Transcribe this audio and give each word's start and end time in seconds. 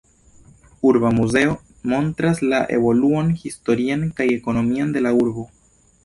Urba 0.91 1.09
muzeo 1.17 1.51
montras 1.91 2.41
la 2.53 2.61
evoluon 2.77 3.29
historian 3.43 4.07
kaj 4.21 4.27
ekonomian 4.37 4.97
de 4.97 5.05
la 5.09 5.13
urbo. 5.19 5.45